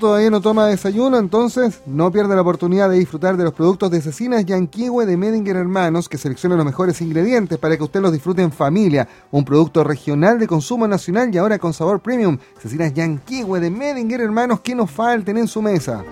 Todavía 0.00 0.30
no 0.30 0.40
toma 0.40 0.66
desayuno, 0.66 1.18
entonces 1.18 1.82
no 1.84 2.10
pierda 2.10 2.34
la 2.34 2.40
oportunidad 2.40 2.88
de 2.88 2.98
disfrutar 2.98 3.36
de 3.36 3.44
los 3.44 3.52
productos 3.52 3.90
de 3.90 4.00
Cecinas 4.00 4.46
Yanquiwe 4.46 5.04
de 5.04 5.18
Medinger 5.18 5.56
Hermanos, 5.56 6.08
que 6.08 6.16
seleccionan 6.16 6.56
los 6.56 6.64
mejores 6.64 7.02
ingredientes 7.02 7.58
para 7.58 7.76
que 7.76 7.82
usted 7.82 8.00
los 8.00 8.10
disfrute 8.10 8.40
en 8.40 8.50
familia. 8.50 9.06
Un 9.30 9.44
producto 9.44 9.84
regional 9.84 10.38
de 10.38 10.46
consumo 10.46 10.88
nacional 10.88 11.28
y 11.34 11.36
ahora 11.36 11.58
con 11.58 11.74
sabor 11.74 12.00
premium. 12.00 12.38
Cecinas 12.58 12.94
Yanquiwe 12.94 13.60
de 13.60 13.70
Medinger 13.70 14.22
Hermanos, 14.22 14.60
que 14.60 14.74
nos 14.74 14.90
falten 14.90 15.36
en 15.36 15.46
su 15.46 15.60
mesa. 15.60 16.02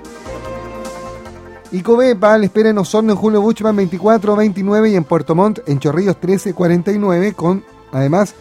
Y 1.73 1.81
Covepa 1.81 2.37
le 2.37 2.45
espera 2.45 2.69
en 2.69 2.77
Osorno 2.77 3.13
en 3.13 3.19
Julio 3.19 3.41
Buchman 3.41 3.75
2429 3.75 4.91
y 4.91 4.97
en 4.97 5.05
Puerto 5.05 5.35
Montt 5.35 5.61
en 5.67 5.79
Chorrillos 5.79 6.17
1349 6.17 7.33
con 7.33 7.65
además 7.91 8.35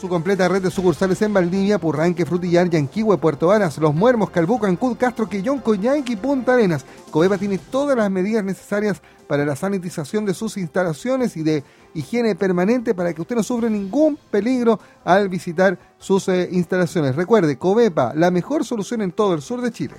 su 0.00 0.08
completa 0.08 0.48
red 0.48 0.62
de 0.62 0.70
sucursales 0.70 1.22
en 1.22 1.32
Valdivia, 1.32 1.78
Purranque, 1.78 2.26
Frutillar, 2.26 2.68
Yanquihue, 2.68 3.16
Puerto 3.16 3.48
Varas, 3.48 3.78
Los 3.78 3.94
Muermos, 3.94 4.30
Calbuco, 4.30 4.66
Ancud, 4.66 4.96
Castro, 4.96 5.28
Quillón, 5.28 5.60
Coyhaique 5.60 6.16
Punta 6.16 6.54
Arenas. 6.54 6.84
Covepa 7.10 7.38
tiene 7.38 7.58
todas 7.58 7.96
las 7.96 8.10
medidas 8.10 8.44
necesarias 8.44 9.00
para 9.26 9.44
la 9.44 9.56
sanitización 9.56 10.24
de 10.26 10.34
sus 10.34 10.56
instalaciones 10.56 11.36
y 11.36 11.42
de 11.42 11.64
higiene 11.94 12.34
permanente 12.34 12.94
para 12.94 13.12
que 13.14 13.22
usted 13.22 13.36
no 13.36 13.42
sufra 13.42 13.70
ningún 13.70 14.18
peligro 14.30 14.78
al 15.04 15.28
visitar 15.28 15.78
sus 15.98 16.28
eh, 16.28 16.48
instalaciones. 16.52 17.16
Recuerde, 17.16 17.56
Covepa, 17.56 18.12
la 18.14 18.30
mejor 18.30 18.64
solución 18.64 19.02
en 19.02 19.12
todo 19.12 19.34
el 19.34 19.42
sur 19.42 19.62
de 19.62 19.72
Chile. 19.72 19.94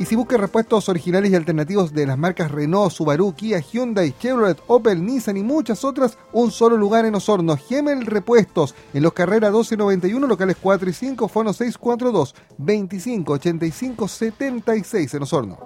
Y 0.00 0.06
si 0.06 0.16
busca 0.16 0.38
repuestos 0.38 0.88
originales 0.88 1.30
y 1.30 1.34
alternativos 1.34 1.92
de 1.92 2.06
las 2.06 2.16
marcas 2.16 2.50
Renault, 2.50 2.90
Subaru, 2.90 3.34
Kia, 3.34 3.60
Hyundai, 3.60 4.14
Chevrolet, 4.18 4.58
Opel, 4.66 5.04
Nissan 5.04 5.36
y 5.36 5.42
muchas 5.42 5.84
otras, 5.84 6.16
un 6.32 6.50
solo 6.50 6.78
lugar 6.78 7.04
en 7.04 7.14
Osorno, 7.14 7.54
Gemel 7.58 8.06
Repuestos, 8.06 8.74
en 8.94 9.02
los 9.02 9.12
carreras 9.12 9.50
1291, 9.50 10.26
locales 10.26 10.56
4 10.58 10.88
y 10.88 10.92
5, 10.94 11.28
fono 11.28 11.52
642 11.52 12.34
25 12.56 13.32
85 13.34 14.08
76 14.08 15.14
en 15.14 15.22
Osorno. 15.22 15.58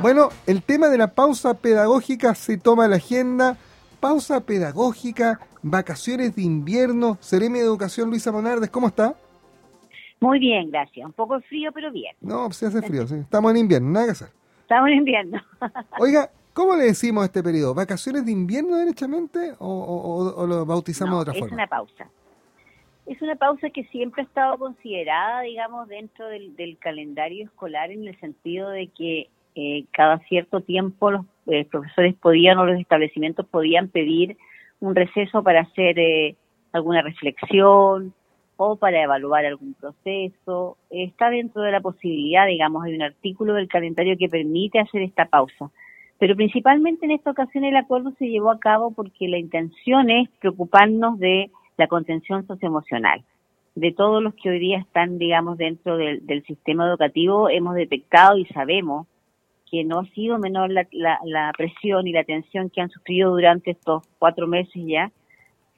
Bueno, 0.00 0.28
el 0.46 0.62
tema 0.62 0.90
de 0.90 0.98
la 0.98 1.14
pausa 1.14 1.54
pedagógica 1.54 2.34
se 2.34 2.58
toma 2.58 2.88
la 2.88 2.96
agenda. 2.96 3.56
Pausa 4.00 4.40
pedagógica, 4.40 5.40
vacaciones 5.62 6.36
de 6.36 6.42
invierno. 6.42 7.16
Seremi 7.22 7.60
de 7.60 7.64
Educación 7.64 8.10
Luisa 8.10 8.30
Monardes, 8.32 8.68
¿cómo 8.68 8.88
está? 8.88 9.16
Muy 10.20 10.38
bien, 10.38 10.70
gracias. 10.70 11.06
Un 11.06 11.12
poco 11.12 11.40
frío, 11.40 11.72
pero 11.72 11.90
bien. 11.90 12.14
No, 12.20 12.50
se 12.52 12.66
hace 12.66 12.82
frío, 12.82 13.06
sí. 13.06 13.16
Estamos 13.16 13.50
en 13.52 13.56
invierno, 13.58 13.90
nada 13.90 14.06
que 14.06 14.12
hacer. 14.12 14.28
Estamos 14.62 14.90
en 14.90 14.96
invierno. 14.98 15.42
Oiga, 15.98 16.30
¿cómo 16.52 16.76
le 16.76 16.84
decimos 16.84 17.22
a 17.22 17.26
este 17.26 17.42
periodo? 17.42 17.74
¿Vacaciones 17.74 18.26
de 18.26 18.32
invierno 18.32 18.76
derechamente 18.76 19.54
o, 19.58 20.46
lo 20.46 20.66
bautizamos 20.66 21.16
de 21.16 21.20
otra 21.22 21.32
forma? 21.32 21.46
Es 21.46 21.52
una 21.52 21.66
pausa. 21.66 22.10
Es 23.06 23.20
una 23.22 23.34
pausa 23.34 23.70
que 23.70 23.84
siempre 23.84 24.22
ha 24.22 24.26
estado 24.26 24.58
considerada, 24.58 25.40
digamos, 25.40 25.88
dentro 25.88 26.28
del, 26.28 26.76
calendario 26.78 27.46
escolar 27.46 27.90
en 27.90 28.06
el 28.06 28.18
sentido 28.20 28.68
de 28.70 28.88
que 28.88 29.30
eh, 29.54 29.86
cada 29.90 30.18
cierto 30.28 30.60
tiempo 30.60 31.10
los 31.10 31.24
eh, 31.46 31.64
profesores 31.64 32.14
podían 32.14 32.58
o 32.58 32.66
los 32.66 32.78
establecimientos 32.78 33.46
podían 33.46 33.88
pedir 33.88 34.36
un 34.78 34.94
receso 34.94 35.42
para 35.42 35.62
hacer 35.62 35.98
eh, 35.98 36.36
alguna 36.72 37.02
reflexión, 37.02 38.14
o 38.62 38.76
para 38.76 39.02
evaluar 39.02 39.46
algún 39.46 39.72
proceso. 39.72 40.76
Está 40.90 41.30
dentro 41.30 41.62
de 41.62 41.72
la 41.72 41.80
posibilidad, 41.80 42.46
digamos, 42.46 42.84
hay 42.84 42.94
un 42.94 43.00
artículo 43.00 43.54
del 43.54 43.68
calendario 43.68 44.18
que 44.18 44.28
permite 44.28 44.78
hacer 44.78 45.00
esta 45.00 45.24
pausa. 45.24 45.70
Pero 46.18 46.36
principalmente 46.36 47.06
en 47.06 47.12
esta 47.12 47.30
ocasión 47.30 47.64
el 47.64 47.74
acuerdo 47.76 48.12
se 48.18 48.28
llevó 48.28 48.50
a 48.50 48.60
cabo 48.60 48.90
porque 48.90 49.28
la 49.28 49.38
intención 49.38 50.10
es 50.10 50.28
preocuparnos 50.40 51.18
de 51.18 51.50
la 51.78 51.86
contención 51.86 52.46
socioemocional. 52.46 53.24
De 53.76 53.92
todos 53.92 54.22
los 54.22 54.34
que 54.34 54.50
hoy 54.50 54.58
día 54.58 54.78
están, 54.78 55.16
digamos, 55.16 55.56
dentro 55.56 55.96
del, 55.96 56.44
sistema 56.46 56.86
educativo, 56.86 57.48
hemos 57.48 57.74
detectado 57.74 58.36
y 58.36 58.44
sabemos 58.46 59.06
que 59.70 59.84
no 59.84 60.00
ha 60.00 60.04
sido 60.08 60.38
menor 60.38 60.70
la, 60.70 60.86
la 61.24 61.52
presión 61.56 62.06
y 62.06 62.12
la 62.12 62.24
tensión 62.24 62.68
que 62.68 62.82
han 62.82 62.90
sufrido 62.90 63.30
durante 63.30 63.70
estos 63.70 64.02
cuatro 64.18 64.46
meses 64.46 64.82
ya, 64.84 65.10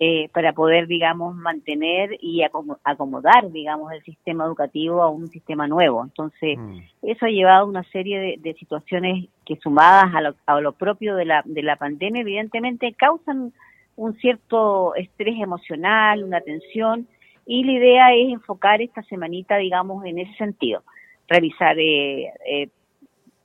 eh, 0.05 0.29
para 0.33 0.53
poder, 0.53 0.89
digamos, 0.89 1.37
mantener 1.37 2.19
y 2.21 2.43
acomodar, 2.43 3.53
digamos, 3.53 3.93
el 3.93 4.03
sistema 4.03 4.45
educativo 4.47 5.01
a 5.01 5.09
un 5.09 5.29
sistema 5.29 5.69
nuevo. 5.69 6.03
Entonces, 6.03 6.59
mm. 6.59 6.79
eso 7.03 7.27
ha 7.27 7.29
llevado 7.29 7.63
a 7.63 7.69
una 7.69 7.85
serie 7.85 8.37
de, 8.37 8.55
situaciones 8.55 9.29
que 9.47 9.55
sumadas 9.59 10.13
a 10.45 10.61
lo, 10.61 10.73
propio 10.73 11.15
de 11.15 11.25
la, 11.25 11.43
de 11.45 11.63
la 11.63 11.77
pandemia, 11.77 12.23
evidentemente 12.23 12.93
causan 12.95 13.53
un 13.95 14.15
cierto 14.15 14.97
estrés 14.97 15.41
emocional, 15.41 16.25
una 16.25 16.41
tensión, 16.41 17.07
y 17.47 17.63
la 17.63 17.73
idea 17.73 18.13
es 18.13 18.33
enfocar 18.33 18.83
esta 18.83 19.05
semanita, 19.05 19.57
digamos, 19.57 20.05
en 20.05 20.19
ese 20.19 20.35
sentido, 20.35 20.83
revisar 21.29 21.79
eh, 21.79 22.33
eh, 22.45 22.69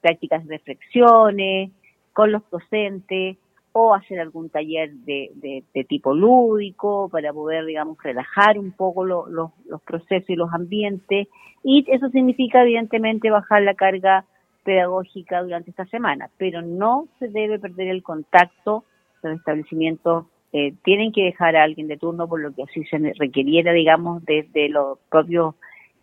prácticas 0.01 0.44
de 0.48 0.57
reflexiones 0.57 1.69
con 2.13 2.31
los 2.31 2.42
docentes, 2.50 3.38
o 3.79 3.94
hacer 3.94 4.19
algún 4.19 4.50
taller 4.50 4.91
de, 4.91 5.63
tipo 5.88 6.15
lúdico 6.15 7.09
para 7.09 7.31
poder, 7.31 7.63
digamos, 7.63 7.95
relajar 8.01 8.57
un 8.57 8.71
poco 8.71 9.06
los 9.06 9.51
procesos 9.85 10.27
y 10.31 10.35
los 10.35 10.51
ambientes. 10.51 11.27
Y 11.63 11.85
eso 11.88 12.09
significa, 12.09 12.63
evidentemente, 12.63 13.29
bajar 13.29 13.62
la 13.62 13.75
carga 13.75 14.25
pedagógica 14.63 15.44
durante 15.44 15.69
esta 15.69 15.85
semana, 15.85 16.31
pero 16.38 16.63
no 16.63 17.07
se 17.19 17.27
debe 17.27 17.59
perder 17.59 17.89
el 17.89 18.01
contacto. 18.01 18.83
Los 19.21 19.38
establecimientos 19.38 20.25
eh, 20.53 20.73
tienen 20.83 21.12
que 21.12 21.25
dejar 21.25 21.56
a 21.56 21.63
alguien 21.63 21.88
de 21.88 21.97
turno 21.97 22.27
por 22.27 22.39
lo 22.39 22.56
que 22.56 22.63
así 22.63 22.83
se 22.85 22.97
requeriera, 23.19 23.73
digamos, 23.73 24.25
desde 24.25 24.69
los 24.69 24.97
propios 25.12 25.53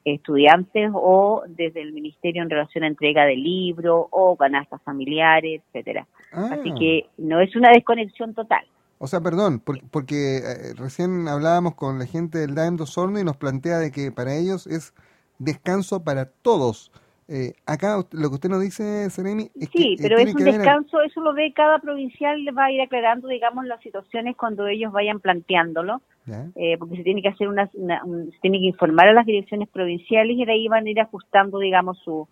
estudiantes 0.04 0.90
o 0.92 1.44
desde 1.48 1.80
el 1.80 1.92
ministerio 1.92 2.42
en 2.42 2.50
relación 2.50 2.84
a 2.84 2.88
entrega 2.88 3.24
de 3.24 3.36
libros 3.36 4.06
o 4.10 4.36
canastas 4.36 4.82
familiares, 4.82 5.62
etcétera. 5.66 6.06
Así 6.32 6.70
ah. 6.70 6.74
que 6.78 7.06
no 7.18 7.40
es 7.40 7.54
una 7.56 7.70
desconexión 7.70 8.34
total. 8.34 8.64
O 8.98 9.06
sea, 9.06 9.20
perdón, 9.20 9.60
porque, 9.60 10.38
eh, 10.38 10.74
recién 10.76 11.28
hablábamos 11.28 11.74
con 11.74 11.98
la 11.98 12.06
gente 12.06 12.38
del 12.38 12.54
DAEM 12.54 12.78
Sorno 12.86 13.18
y 13.18 13.24
nos 13.24 13.36
plantea 13.36 13.78
de 13.78 13.90
que 13.90 14.12
para 14.12 14.34
ellos 14.34 14.66
es 14.66 14.94
descanso 15.38 16.04
para 16.04 16.26
todos. 16.26 16.90
Eh, 17.26 17.54
acá 17.64 17.96
lo 18.12 18.28
que 18.28 18.34
usted 18.34 18.50
nos 18.50 18.60
dice, 18.60 19.08
Seremi, 19.08 19.50
es 19.58 19.70
sí, 19.70 19.96
pero 20.00 20.18
es 20.18 20.34
un 20.34 20.44
descanso, 20.44 21.00
eso 21.00 21.22
lo 21.22 21.32
ve 21.32 21.52
cada 21.54 21.78
provincial, 21.78 22.38
va 22.56 22.66
a 22.66 22.72
ir 22.72 22.82
aclarando, 22.82 23.28
digamos, 23.28 23.64
las 23.64 23.80
situaciones 23.80 24.36
cuando 24.36 24.66
ellos 24.66 24.92
vayan 24.92 25.20
planteándolo 25.20 26.02
eh, 26.26 26.76
porque 26.78 26.96
se 26.96 27.02
tiene 27.02 27.20
que 27.20 27.28
hacer 27.28 27.48
una, 27.48 27.66
se 27.66 28.38
tiene 28.40 28.58
que 28.58 28.66
informar 28.66 29.08
a 29.08 29.12
las 29.12 29.26
direcciones 29.26 29.68
provinciales 29.68 30.36
y 30.36 30.44
de 30.44 30.52
ahí 30.52 30.68
van 30.68 30.86
a 30.86 30.90
ir 30.90 31.00
ajustando, 31.00 31.58
digamos, 31.58 31.98
su, 31.98 32.26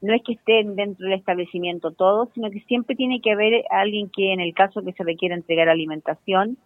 no 0.00 0.14
es 0.14 0.22
que 0.22 0.32
estén 0.34 0.74
dentro 0.74 1.04
del 1.04 1.18
establecimiento 1.18 1.90
todos, 1.90 2.30
sino 2.34 2.50
que 2.50 2.60
siempre 2.60 2.96
tiene 2.96 3.20
que 3.20 3.32
haber 3.32 3.64
alguien 3.70 4.10
que 4.14 4.32
en 4.32 4.40
el 4.40 4.54
caso 4.54 4.82
que 4.82 4.92
se 4.92 5.04
requiera 5.04 5.34
entregar 5.34 5.68
alimentación, 5.68 6.56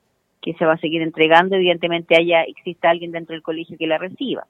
que 0.40 0.54
se 0.54 0.64
va 0.64 0.74
a 0.74 0.78
seguir 0.78 1.02
entregando, 1.02 1.56
evidentemente 1.56 2.16
haya, 2.16 2.42
exista 2.42 2.90
alguien 2.90 3.10
dentro 3.10 3.34
del 3.34 3.42
colegio 3.42 3.76
que 3.76 3.86
la 3.86 3.98
reciba. 3.98 4.46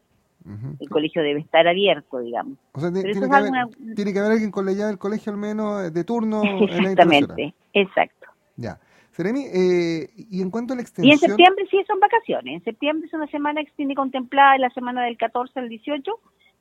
El 0.78 0.88
colegio 0.88 1.22
debe 1.22 1.40
estar 1.40 1.66
abierto, 1.68 2.18
digamos. 2.18 2.58
O 2.72 2.80
sea, 2.80 2.92
tiene, 2.92 3.12
que 3.12 4.18
haber, 4.18 4.32
alguien 4.32 4.50
con 4.50 4.64
la 4.64 4.72
llave 4.72 4.88
del 4.88 4.98
colegio 4.98 5.32
al 5.32 5.38
menos 5.38 5.92
de 5.92 6.04
turno. 6.04 6.42
Exactamente, 6.60 7.54
exacto. 7.72 8.26
Ya. 8.56 8.78
Seremi, 9.12 9.44
eh, 9.52 10.08
y 10.16 10.40
en 10.40 10.50
cuanto 10.50 10.72
a 10.72 10.76
la 10.76 10.82
extensión... 10.82 11.10
Y 11.10 11.12
en 11.12 11.18
septiembre 11.18 11.66
sí 11.70 11.78
son 11.86 11.98
vacaciones. 12.00 12.54
En 12.54 12.64
septiembre 12.64 13.06
es 13.06 13.12
una 13.12 13.26
semana 13.26 13.62
que 13.64 13.72
tiene 13.76 13.94
contemplada, 13.94 14.56
la 14.58 14.70
semana 14.70 15.02
del 15.04 15.18
14 15.18 15.58
al 15.60 15.68
18, 15.68 16.12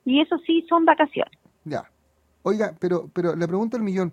y 0.04 0.20
eso 0.20 0.36
sí 0.46 0.64
son 0.68 0.84
vacaciones. 0.84 1.38
Ya. 1.64 1.88
Oiga, 2.42 2.74
pero, 2.78 3.08
pero 3.12 3.36
le 3.36 3.46
pregunto 3.46 3.76
al 3.76 3.82
millón, 3.82 4.12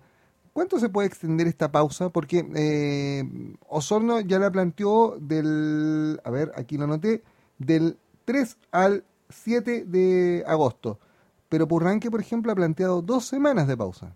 ¿cuánto 0.52 0.78
se 0.78 0.88
puede 0.88 1.08
extender 1.08 1.46
esta 1.46 1.72
pausa? 1.72 2.10
Porque 2.10 2.46
eh, 2.56 3.24
Osorno 3.68 4.20
ya 4.20 4.38
la 4.38 4.50
planteó 4.50 5.16
del, 5.18 6.20
a 6.24 6.30
ver, 6.30 6.52
aquí 6.56 6.76
lo 6.76 6.84
anoté, 6.84 7.22
del 7.58 7.96
3 8.24 8.56
al 8.70 9.04
7 9.28 9.84
de 9.84 10.44
agosto. 10.46 10.98
Pero 11.48 11.66
Purranque, 11.66 12.10
por 12.10 12.20
ejemplo, 12.20 12.52
ha 12.52 12.54
planteado 12.54 13.02
dos 13.02 13.24
semanas 13.24 13.66
de 13.66 13.76
pausa. 13.76 14.14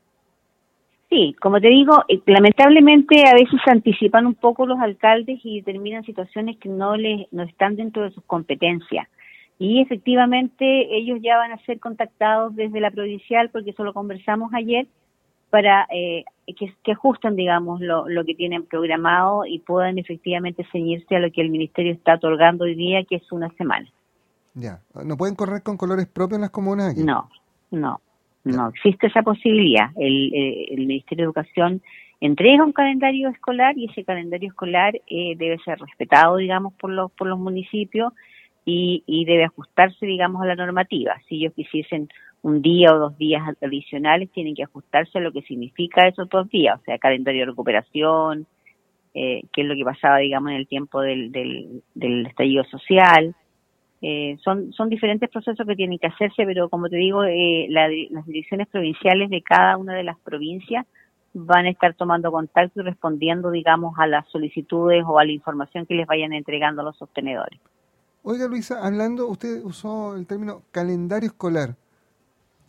Sí, 1.08 1.36
como 1.42 1.60
te 1.60 1.68
digo, 1.68 2.04
eh, 2.08 2.22
lamentablemente 2.24 3.28
a 3.28 3.34
veces 3.34 3.60
anticipan 3.66 4.26
un 4.26 4.34
poco 4.34 4.64
los 4.64 4.80
alcaldes 4.80 5.40
y 5.44 5.60
determinan 5.60 6.04
situaciones 6.04 6.56
que 6.56 6.70
no 6.70 6.96
les 6.96 7.30
no 7.32 7.42
están 7.42 7.76
dentro 7.76 8.02
de 8.02 8.12
sus 8.12 8.24
competencias. 8.24 9.06
Y 9.58 9.82
efectivamente 9.82 10.96
ellos 10.96 11.18
ya 11.22 11.36
van 11.36 11.52
a 11.52 11.64
ser 11.66 11.78
contactados 11.80 12.56
desde 12.56 12.80
la 12.80 12.90
provincial, 12.90 13.50
porque 13.50 13.70
eso 13.70 13.84
lo 13.84 13.92
conversamos 13.92 14.52
ayer, 14.54 14.86
para 15.50 15.86
eh, 15.90 16.24
que, 16.46 16.72
que, 16.82 16.92
ajusten, 16.92 17.36
digamos, 17.36 17.82
lo, 17.82 18.08
lo 18.08 18.24
que 18.24 18.34
tienen 18.34 18.64
programado 18.64 19.44
y 19.44 19.58
puedan 19.58 19.98
efectivamente 19.98 20.66
ceñirse 20.72 21.14
a 21.14 21.20
lo 21.20 21.30
que 21.30 21.42
el 21.42 21.50
ministerio 21.50 21.92
está 21.92 22.14
otorgando 22.14 22.64
hoy 22.64 22.74
día, 22.74 23.04
que 23.04 23.16
es 23.16 23.32
una 23.32 23.50
semana. 23.50 23.86
Ya, 24.54 24.80
¿no 25.04 25.16
pueden 25.16 25.34
correr 25.34 25.62
con 25.62 25.76
colores 25.76 26.06
propios 26.06 26.36
en 26.36 26.42
las 26.42 26.50
comunas 26.50 26.92
aquí? 26.92 27.02
No, 27.02 27.28
no. 27.70 28.00
No 28.44 28.68
existe 28.68 29.06
esa 29.06 29.22
posibilidad. 29.22 29.90
El, 29.96 30.34
eh, 30.34 30.66
el 30.70 30.86
Ministerio 30.86 31.24
de 31.24 31.26
Educación 31.26 31.80
entrega 32.20 32.64
un 32.64 32.72
calendario 32.72 33.28
escolar 33.28 33.78
y 33.78 33.88
ese 33.88 34.04
calendario 34.04 34.48
escolar 34.48 34.94
eh, 35.06 35.34
debe 35.36 35.58
ser 35.58 35.78
respetado, 35.78 36.36
digamos, 36.36 36.72
por 36.74 36.90
los, 36.90 37.12
por 37.12 37.28
los 37.28 37.38
municipios 37.38 38.12
y, 38.64 39.04
y 39.06 39.24
debe 39.24 39.44
ajustarse, 39.44 40.06
digamos, 40.06 40.42
a 40.42 40.46
la 40.46 40.56
normativa. 40.56 41.14
Si 41.28 41.36
ellos 41.36 41.52
quisiesen 41.54 42.08
un 42.42 42.62
día 42.62 42.92
o 42.92 42.98
dos 42.98 43.18
días 43.18 43.42
adicionales, 43.62 44.30
tienen 44.32 44.56
que 44.56 44.64
ajustarse 44.64 45.18
a 45.18 45.20
lo 45.20 45.32
que 45.32 45.42
significa 45.42 46.08
esos 46.08 46.28
dos 46.28 46.48
días, 46.48 46.80
o 46.80 46.84
sea, 46.84 46.98
calendario 46.98 47.42
de 47.42 47.46
recuperación, 47.46 48.46
eh, 49.14 49.42
que 49.52 49.62
es 49.62 49.66
lo 49.68 49.76
que 49.76 49.84
pasaba, 49.84 50.18
digamos, 50.18 50.50
en 50.50 50.56
el 50.56 50.66
tiempo 50.66 51.00
del, 51.00 51.30
del, 51.30 51.82
del 51.94 52.26
estallido 52.26 52.64
social. 52.64 53.36
Eh, 54.04 54.36
son, 54.42 54.72
son 54.72 54.88
diferentes 54.88 55.30
procesos 55.30 55.64
que 55.64 55.76
tienen 55.76 55.98
que 55.98 56.08
hacerse, 56.08 56.44
pero 56.44 56.68
como 56.68 56.88
te 56.88 56.96
digo, 56.96 57.22
eh, 57.22 57.68
las 57.70 58.26
direcciones 58.26 58.66
provinciales 58.66 59.30
de 59.30 59.42
cada 59.42 59.76
una 59.76 59.94
de 59.94 60.02
las 60.02 60.18
provincias 60.18 60.86
van 61.34 61.66
a 61.66 61.70
estar 61.70 61.94
tomando 61.94 62.32
contacto 62.32 62.80
y 62.80 62.82
respondiendo, 62.82 63.52
digamos, 63.52 63.94
a 63.98 64.08
las 64.08 64.28
solicitudes 64.28 65.04
o 65.06 65.20
a 65.20 65.24
la 65.24 65.30
información 65.30 65.86
que 65.86 65.94
les 65.94 66.06
vayan 66.06 66.32
entregando 66.32 66.82
los 66.82 66.96
sostenedores. 66.96 67.60
Oiga, 68.24 68.48
Luisa, 68.48 68.84
hablando, 68.84 69.28
usted 69.28 69.62
usó 69.64 70.16
el 70.16 70.26
término 70.26 70.62
calendario 70.72 71.28
escolar. 71.28 71.76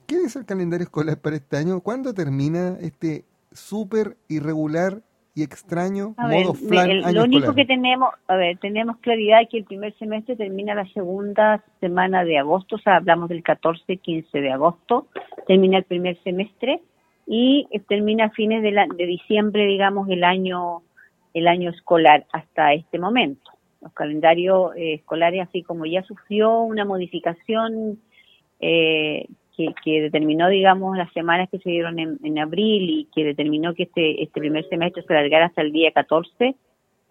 ¿Qué 0.06 0.18
es 0.18 0.36
el 0.36 0.46
calendario 0.46 0.84
escolar 0.84 1.18
para 1.20 1.36
este 1.36 1.58
año? 1.58 1.80
¿Cuándo 1.82 2.14
termina 2.14 2.78
este 2.80 3.26
súper 3.52 4.18
irregular 4.28 5.02
y 5.36 5.44
extraño 5.44 6.14
modo 6.18 6.54
flan 6.54 7.14
Lo 7.14 7.24
único 7.24 7.54
que 7.56 7.66
tenemos, 7.66 8.10
a 8.28 8.36
ver, 8.36 8.58
tenemos 8.60 8.98
claridad 8.98 9.40
que 9.50 9.60
el 9.60 9.64
primer 9.66 9.98
semestre 9.98 10.36
termina 10.36 10.76
la 10.76 10.86
segunda 10.94 11.64
semana 11.80 12.24
de 12.24 12.38
agosto, 12.38 12.76
o 12.76 12.80
sea, 12.80 12.98
hablamos 12.98 13.30
del 13.30 13.42
14, 13.42 13.98
15 13.98 14.42
de 14.42 14.52
agosto, 14.52 15.08
termina 15.48 15.80
el 15.80 15.84
primer 15.86 16.22
semestre 16.24 16.82
y 17.26 17.68
termina 17.88 18.26
a 18.26 18.30
fines 18.30 18.62
de, 18.62 18.72
la, 18.72 18.86
de 18.86 19.06
diciembre, 19.06 19.66
digamos, 19.66 20.08
el 20.10 20.24
año 20.24 20.84
el 21.34 21.48
año 21.48 21.72
escolar 21.72 22.26
hasta 22.32 22.74
este 22.74 23.00
momento. 23.00 23.52
Los 23.82 23.92
calendarios 23.94 24.76
eh, 24.76 24.96
escolares, 24.96 25.48
así 25.48 25.64
como 25.64 25.86
ya 25.86 26.04
sufrió 26.04 26.62
una 26.62 26.86
modificación 26.86 28.00
eh, 28.60 29.28
que, 29.56 29.74
que, 29.84 30.02
determinó, 30.02 30.50
digamos, 30.50 30.98
las 30.98 31.12
semanas 31.14 31.50
que 31.50 31.60
se 31.60 31.70
dieron 31.70 32.00
en, 32.00 32.18
en, 32.24 32.40
abril 32.40 32.90
y 32.90 33.08
que 33.14 33.24
determinó 33.24 33.74
que 33.74 33.84
este, 33.84 34.24
este 34.24 34.40
primer 34.40 34.68
semestre 34.70 35.04
se 35.04 35.14
alargara 35.14 35.48
hasta 35.48 35.62
el 35.62 35.72
día 35.72 35.92
14, 35.92 36.56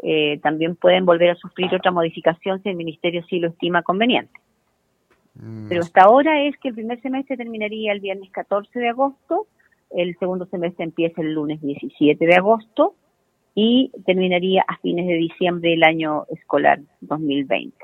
eh, 0.03 0.41
también 0.43 0.77
pueden 0.77 1.06
volver 1.06 1.31
a 1.31 1.37
sufrir 1.37 1.75
otra 1.75 1.91
modificación 1.91 2.62
si 2.62 2.69
el 2.69 2.77
Ministerio 2.77 3.23
sí 3.29 3.39
lo 3.39 3.49
estima 3.49 3.83
conveniente. 3.83 4.33
Mm. 5.35 5.69
Pero 5.69 5.83
hasta 5.83 6.03
ahora 6.03 6.43
es 6.43 6.56
que 6.59 6.69
el 6.69 6.75
primer 6.75 7.00
semestre 7.00 7.37
terminaría 7.37 7.93
el 7.93 8.01
viernes 8.01 8.31
14 8.31 8.79
de 8.79 8.89
agosto 8.89 9.46
el 9.94 10.17
segundo 10.19 10.46
semestre 10.46 10.84
empieza 10.84 11.20
el 11.20 11.34
lunes 11.34 11.61
17 11.61 12.25
de 12.25 12.34
agosto 12.34 12.94
y 13.55 13.91
terminaría 14.06 14.65
a 14.67 14.79
fines 14.79 15.06
de 15.06 15.15
diciembre 15.15 15.70
del 15.70 15.84
año 15.84 16.25
escolar 16.31 16.81
2020. 17.01 17.77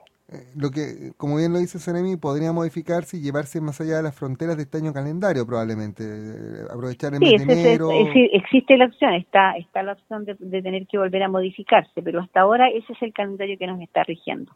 Lo 0.54 0.70
que, 0.70 1.12
como 1.16 1.36
bien 1.36 1.54
lo 1.54 1.58
dice 1.58 1.78
Seremi, 1.78 2.16
podría 2.16 2.52
modificarse 2.52 3.16
y 3.16 3.20
llevarse 3.20 3.62
más 3.62 3.80
allá 3.80 3.96
de 3.96 4.02
las 4.02 4.14
fronteras 4.14 4.58
de 4.58 4.64
este 4.64 4.76
año 4.76 4.92
calendario, 4.92 5.46
probablemente. 5.46 6.04
Eh, 6.04 6.64
aprovechar 6.70 7.14
el 7.14 7.20
mes 7.20 7.46
de 7.46 7.52
enero. 7.54 7.88
existe 8.32 8.76
la 8.76 8.86
opción, 8.86 9.14
está, 9.14 9.56
está 9.56 9.82
la 9.82 9.92
opción 9.92 10.26
de, 10.26 10.34
tener 10.62 10.86
que 10.86 10.98
volver 10.98 11.22
a 11.22 11.28
modificarse, 11.28 12.02
pero 12.02 12.20
hasta 12.20 12.40
ahora 12.40 12.68
ese 12.68 12.92
es 12.92 13.00
el 13.00 13.14
calendario 13.14 13.56
que 13.56 13.66
nos 13.66 13.80
está 13.80 14.04
rigiendo. 14.04 14.52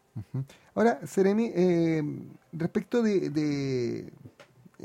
Ahora, 0.75 0.99
Seremi, 1.07 1.49
eh, 1.55 2.03
respecto 2.51 3.01
de, 3.01 4.11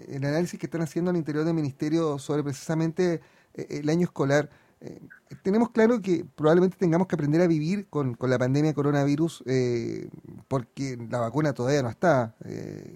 el 0.09 0.25
análisis 0.25 0.59
que 0.59 0.67
están 0.67 0.81
haciendo 0.81 1.11
al 1.11 1.19
interior 1.19 1.45
del 1.45 1.55
ministerio 1.55 2.19
sobre 2.19 2.43
precisamente 2.43 3.21
eh, 3.55 3.67
el 3.83 3.91
año 3.91 4.05
escolar, 4.05 4.49
eh, 4.81 5.01
tenemos 5.43 5.71
claro 5.71 6.01
que 6.01 6.25
probablemente 6.37 6.77
tengamos 6.79 7.09
que 7.09 7.17
aprender 7.17 7.41
a 7.41 7.47
vivir 7.47 7.89
con, 7.89 8.15
con 8.15 8.31
la 8.31 8.39
pandemia 8.39 8.75
coronavirus 8.75 9.43
eh, 9.47 10.09
porque 10.47 10.97
la 11.11 11.19
vacuna 11.19 11.53
todavía 11.53 11.83
no 11.83 11.89
está 11.89 12.35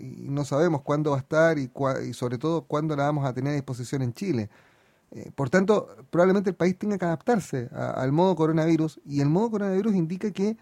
y 0.01 0.29
no 0.29 0.45
sabemos 0.45 0.83
cuándo 0.83 1.11
va 1.11 1.17
a 1.17 1.21
estar 1.21 1.59
y, 1.59 1.71
y, 2.09 2.13
sobre 2.15 2.39
todo 2.39 2.63
cuándo 2.63 2.95
la 2.97 3.05
vamos 3.05 3.27
a 3.27 3.33
tener 3.33 3.53
a 3.53 3.55
disposición 3.55 4.03
en 4.03 4.15
Chile. 4.15 4.51
por 5.35 5.51
tanto, 5.51 5.89
probablemente 6.11 6.51
el 6.51 6.57
país 6.57 6.79
tenga 6.79 6.99
que 6.99 7.05
adaptarse 7.05 7.69
al 7.73 8.13
modo 8.13 8.37
coronavirus 8.37 9.01
y 9.05 9.21
el 9.21 9.29
modo 9.29 9.51
coronavirus 9.51 9.95
indica 9.95 10.31
que 10.31 10.57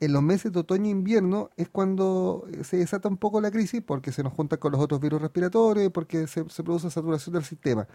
en 0.00 0.12
los 0.12 0.22
meses 0.22 0.52
de 0.52 0.60
otoño 0.60 0.86
e 0.86 0.90
invierno 0.90 1.50
es 1.56 1.68
cuando 1.68 2.46
eh, 2.52 2.64
se 2.64 2.76
desata 2.78 3.08
un 3.08 3.16
poco 3.16 3.40
la 3.40 3.50
crisis 3.50 3.82
porque 3.82 4.12
se 4.12 4.22
nos 4.22 4.32
junta 4.32 4.58
con 4.58 4.72
los 4.72 4.80
otros 4.80 5.00
virus 5.00 5.22
respiratorios, 5.22 5.90
porque 5.92 6.26
se, 6.26 6.44
produce 6.44 6.90
saturación 6.90 7.34
del 7.34 7.44
sistema. 7.44 7.88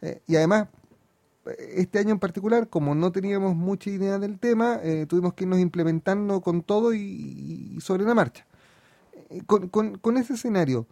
Eh, 0.00 0.22
y 0.26 0.36
además, 0.36 0.68
este 1.76 1.98
año 1.98 2.10
en 2.10 2.18
particular, 2.18 2.68
como 2.68 2.94
no 2.94 3.12
teníamos 3.12 3.56
mucha 3.56 3.90
idea 3.90 4.18
del 4.18 4.38
tema, 4.38 4.78
eh, 4.82 5.06
tuvimos 5.08 5.34
que 5.34 5.44
irnos 5.44 5.58
implementando 5.58 6.40
con 6.40 6.62
todo 6.62 6.94
y, 6.94 7.78
sobre 7.80 8.04
la 8.04 8.14
marcha. 8.14 8.46
Con, 9.46 9.68
con, 9.68 10.16
ese 10.18 10.34
escenario, 10.34 10.86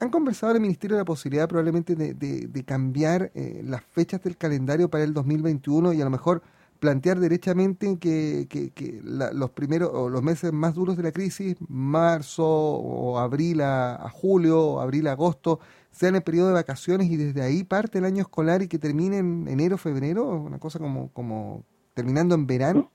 ¿han 0.00 0.10
conversado 0.10 0.50
en 0.50 0.56
el 0.56 0.62
Ministerio 0.62 0.96
la 0.96 1.04
posibilidad 1.04 1.48
probablemente 1.48 1.94
de, 1.94 2.64
cambiar 2.64 3.30
las 3.34 3.84
fechas 3.84 4.20
del 4.22 4.36
calendario 4.36 4.90
para 4.90 5.04
el 5.04 5.14
2021 5.14 5.92
y 5.92 6.00
a 6.00 6.04
lo 6.04 6.10
mejor 6.10 6.42
plantear 6.84 7.18
derechamente 7.18 7.98
que, 7.98 8.46
que, 8.46 9.00
los 9.02 9.50
primeros 9.52 9.88
o 9.94 10.10
los 10.10 10.22
meses 10.22 10.52
más 10.52 10.74
duros 10.74 10.98
de 10.98 11.02
la 11.02 11.12
crisis, 11.12 11.56
marzo 11.66 12.44
o 12.46 13.18
abril 13.18 13.62
a, 13.62 14.06
julio, 14.12 14.82
abril 14.82 15.08
a 15.08 15.12
agosto, 15.12 15.60
sean 15.94 16.16
el 16.16 16.22
periodo 16.22 16.48
de 16.48 16.54
vacaciones 16.54 17.10
y 17.10 17.16
desde 17.16 17.42
ahí 17.42 17.64
parte 17.64 17.98
el 17.98 18.04
año 18.04 18.22
escolar 18.22 18.62
y 18.62 18.68
que 18.68 18.78
termine 18.78 19.18
en 19.18 19.48
enero, 19.48 19.78
febrero, 19.78 20.24
una 20.24 20.58
cosa 20.58 20.78
como, 20.78 21.10
como 21.12 21.62
terminando 21.94 22.34
en 22.34 22.46
verano? 22.46 22.90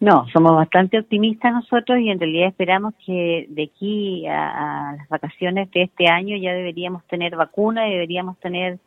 No, 0.00 0.26
somos 0.32 0.54
bastante 0.54 0.98
optimistas 0.98 1.52
nosotros 1.52 1.98
y 1.98 2.10
en 2.10 2.20
realidad 2.20 2.48
esperamos 2.48 2.94
que 3.04 3.46
de 3.48 3.64
aquí 3.64 4.26
a, 4.26 4.90
a 4.90 4.96
las 4.96 5.08
vacaciones 5.08 5.70
de 5.72 5.82
este 5.82 6.08
año 6.08 6.36
ya 6.36 6.52
deberíamos 6.52 7.04
tener 7.06 7.34
vacuna 7.34 7.84
deberíamos 7.84 8.38
tener 8.38 8.78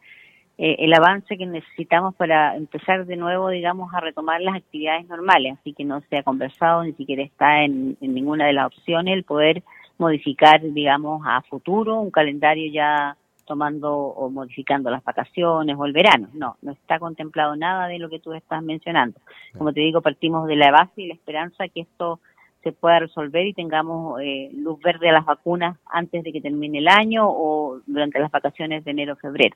eh, 0.64 0.86
el 0.86 0.94
avance 0.94 1.40
que 1.40 1.46
necesitamos 1.48 2.14
para 2.14 2.56
empezar 2.56 3.08
de 3.08 3.16
nuevo, 3.16 3.50
digamos, 3.50 3.92
a 3.96 4.00
retomar 4.00 4.42
las 4.42 4.58
actividades 4.58 5.08
normales. 5.08 5.58
Así 5.60 5.74
que 5.74 5.84
no 5.84 6.02
se 6.02 6.18
ha 6.18 6.24
conversado, 6.24 6.84
ni 6.84 6.94
siquiera 6.94 7.24
está 7.24 7.64
en, 7.64 7.98
ninguna 8.00 8.46
de 8.46 8.54
las 8.54 8.68
opciones 8.68 9.16
el 9.16 9.24
poder 9.24 9.64
modificar, 10.02 10.60
digamos, 10.62 11.22
a 11.26 11.42
futuro 11.44 12.02
un 12.02 12.10
calendario 12.10 12.72
ya 12.72 13.16
tomando 13.46 13.94
o 13.94 14.30
modificando 14.32 14.90
las 14.90 15.04
vacaciones 15.04 15.76
o 15.78 15.86
el 15.86 15.94
verano. 15.94 16.28
No, 16.34 16.58
no 16.62 16.72
está 16.72 16.98
contemplado 16.98 17.56
nada 17.56 17.88
de 17.88 18.00
lo 18.00 18.10
que 18.10 18.20
tú 18.20 18.34
estás 18.34 18.64
mencionando. 18.64 19.20
Como 19.58 19.72
te 19.72 19.82
digo, 19.82 20.02
partimos 20.02 20.48
de 20.48 20.56
la 20.56 20.72
base 20.72 21.04
y 21.04 21.08
la 21.08 21.14
esperanza 21.14 21.68
que 21.68 21.82
esto 21.82 22.20
se 22.64 22.72
pueda 22.72 23.00
resolver 23.00 23.46
y 23.46 23.54
tengamos 23.54 24.20
eh, 24.22 24.50
luz 24.54 24.80
verde 24.80 25.10
a 25.10 25.14
las 25.14 25.26
vacunas 25.26 25.78
antes 25.86 26.24
de 26.24 26.32
que 26.32 26.42
termine 26.42 26.80
el 26.80 26.88
año 26.88 27.26
o 27.28 27.80
durante 27.86 28.20
las 28.20 28.32
vacaciones 28.32 28.84
de 28.84 28.92
enero-febrero. 28.92 29.56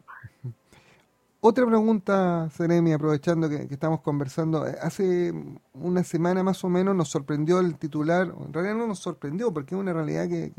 Otra 1.47 1.63
pregunta, 1.67 2.49
Seremi, 2.57 2.91
aprovechando 2.91 3.47
que, 3.47 3.67
estamos 3.69 4.01
conversando. 4.01 4.67
Eh, 4.67 4.75
hace 4.81 5.31
una 5.75 6.03
semana 6.03 6.41
más 6.41 6.63
o 6.63 6.69
menos 6.69 6.95
nos 6.95 7.09
sorprendió 7.09 7.59
el 7.59 7.77
titular, 7.77 8.33
en 8.47 8.51
realidad 8.51 8.73
no 8.73 8.87
nos 8.87 8.97
sorprendió 8.97 9.53
porque 9.53 9.75
es 9.75 9.79
una 9.79 9.93
realidad 9.93 10.27
que, 10.27 10.51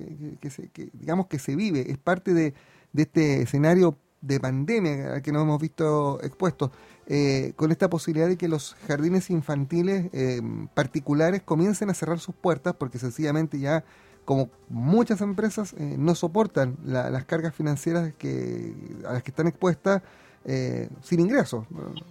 digamos 0.93 1.26
que 1.26 1.40
se 1.40 1.57
vive, 1.57 1.90
es 1.90 1.99
parte 1.99 2.33
de, 2.35 2.55
este 2.95 3.43
escenario 3.43 3.99
de 4.21 4.38
pandemia 4.38 5.14
al 5.14 5.23
que 5.23 5.33
nos 5.33 5.43
hemos 5.43 5.61
visto 5.61 6.21
expuestos, 6.23 6.71
eh, 7.09 7.52
con 7.57 7.73
esta 7.73 7.90
posibilidad 7.90 8.28
de 8.28 8.37
que 8.37 8.47
los 8.47 8.76
jardines 8.87 9.28
infantiles 9.31 10.09
eh, 10.12 10.40
particulares 10.75 11.43
comiencen 11.43 11.90
a 11.90 11.95
cerrar 11.95 12.21
sus 12.21 12.37
puertas 12.37 12.76
porque 12.78 13.00
sencillamente 13.00 13.59
ya 13.59 13.83
como 14.25 14.50
muchas 14.69 15.21
empresas 15.21 15.75
no 15.78 16.14
soportan 16.14 16.76
las 16.85 17.25
cargas 17.25 17.57
financieras 17.57 18.14
que, 18.14 18.73
a 19.05 19.14
las 19.14 19.25
que 19.25 19.31
están 19.33 19.49
expuestas, 19.49 20.02
eh, 20.49 20.88
sin 21.03 21.19
ingresos. 21.19 21.65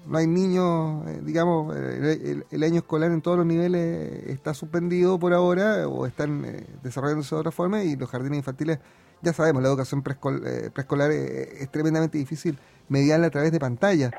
No 0.06 0.18
hay 0.18 0.28
niños, 0.28 1.08
eh, 1.08 1.22
digamos, 1.24 1.74
el, 1.74 2.64
año 2.64 2.80
escolar 2.80 3.10
en 3.14 3.22
todos 3.22 3.38
los 3.38 3.46
niveles 3.46 4.28
está 4.28 4.54
suspendido 4.54 5.18
por 5.18 5.34
ahora 5.34 5.88
o 5.88 6.06
están 6.06 6.44
eh, 6.44 6.66
desarrollándose 6.84 7.34
de 7.34 7.40
otra 7.40 7.52
forma 7.54 7.84
y 7.84 7.96
los 7.96 8.10
jardines 8.10 8.40
infantiles, 8.40 8.80
ya 9.22 9.32
sabemos, 9.32 9.64
la 9.64 9.70
educación 9.70 10.02
preescolar 10.04 11.12
es 11.12 11.72
tremendamente 11.72 12.18
difícil 12.18 12.60
mediarla 12.90 13.28
a 13.28 13.30
través 13.30 13.54
de 13.54 13.60
pantalla. 13.60 14.12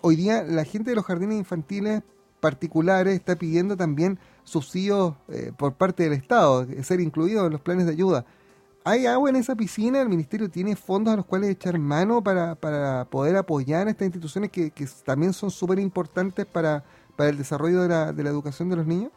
hoy 0.00 0.16
día 0.16 0.42
la 0.42 0.64
gente 0.64 0.90
de 0.90 0.96
los 0.96 1.04
jardines 1.04 1.38
infantiles 1.38 2.02
particulares 2.40 3.14
está 3.14 3.36
pidiendo 3.36 3.76
también 3.76 4.18
subsidios 4.42 5.14
por 5.56 5.74
parte 5.74 6.02
del 6.02 6.14
Estado, 6.14 6.66
ser 6.82 7.00
incluidos 7.00 7.46
en 7.46 7.52
los 7.52 7.60
planes 7.60 7.86
de 7.86 7.92
ayuda. 7.92 8.26
¿Hay 8.86 9.06
agua 9.06 9.30
en 9.30 9.36
esa 9.36 9.56
piscina? 9.56 10.02
¿El 10.02 10.10
ministerio 10.10 10.50
tiene 10.50 10.76
fondos 10.76 11.14
a 11.14 11.16
los 11.16 11.24
cuales 11.24 11.48
echar 11.48 11.78
mano 11.78 12.22
para, 12.22 12.54
para 12.54 13.06
poder 13.06 13.34
apoyar 13.36 13.86
a 13.86 13.90
estas 13.90 14.06
instituciones 14.06 14.50
que, 14.50 14.70
que 14.70 14.84
también 15.06 15.32
son 15.32 15.50
súper 15.50 15.78
importantes 15.78 16.44
para, 16.44 16.84
para 17.16 17.30
el 17.30 17.38
desarrollo 17.38 17.80
de 17.80 17.88
la, 17.88 18.12
de 18.12 18.22
la 18.22 18.28
educación 18.28 18.68
de 18.68 18.76
los 18.76 18.86
niños? 18.86 19.10